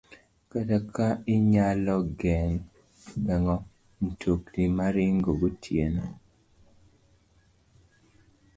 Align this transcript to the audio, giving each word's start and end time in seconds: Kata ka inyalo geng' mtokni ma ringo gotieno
Kata 0.51 0.77
ka 0.95 1.07
inyalo 1.35 1.95
geng' 2.19 2.65
mtokni 4.03 4.63
ma 4.77 4.87
ringo 4.95 5.31
gotieno 5.39 6.05